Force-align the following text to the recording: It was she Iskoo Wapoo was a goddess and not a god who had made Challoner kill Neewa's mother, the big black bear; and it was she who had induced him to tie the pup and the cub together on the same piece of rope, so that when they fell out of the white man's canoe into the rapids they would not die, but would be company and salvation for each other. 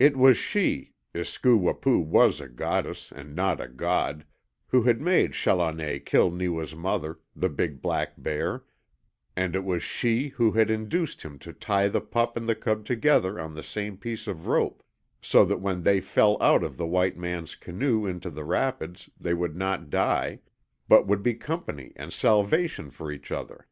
It 0.00 0.16
was 0.16 0.36
she 0.36 0.94
Iskoo 1.14 1.56
Wapoo 1.56 2.00
was 2.00 2.40
a 2.40 2.48
goddess 2.48 3.12
and 3.14 3.32
not 3.32 3.60
a 3.60 3.68
god 3.68 4.26
who 4.66 4.82
had 4.82 5.00
made 5.00 5.34
Challoner 5.34 6.00
kill 6.00 6.32
Neewa's 6.32 6.74
mother, 6.74 7.20
the 7.36 7.48
big 7.48 7.80
black 7.80 8.14
bear; 8.18 8.64
and 9.36 9.54
it 9.54 9.62
was 9.64 9.84
she 9.84 10.30
who 10.30 10.50
had 10.50 10.68
induced 10.68 11.22
him 11.22 11.38
to 11.38 11.52
tie 11.52 11.86
the 11.86 12.00
pup 12.00 12.36
and 12.36 12.48
the 12.48 12.56
cub 12.56 12.84
together 12.84 13.38
on 13.38 13.54
the 13.54 13.62
same 13.62 13.96
piece 13.96 14.26
of 14.26 14.48
rope, 14.48 14.82
so 15.20 15.44
that 15.44 15.60
when 15.60 15.84
they 15.84 16.00
fell 16.00 16.36
out 16.42 16.64
of 16.64 16.76
the 16.76 16.84
white 16.88 17.16
man's 17.16 17.54
canoe 17.54 18.04
into 18.04 18.30
the 18.30 18.42
rapids 18.42 19.10
they 19.20 19.32
would 19.32 19.54
not 19.54 19.90
die, 19.90 20.40
but 20.88 21.06
would 21.06 21.22
be 21.22 21.34
company 21.34 21.92
and 21.94 22.12
salvation 22.12 22.90
for 22.90 23.12
each 23.12 23.30
other. 23.30 23.68